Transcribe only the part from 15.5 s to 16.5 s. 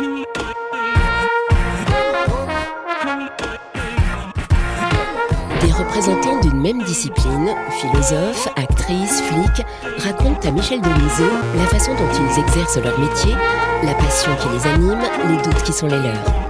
qui sont les leurs.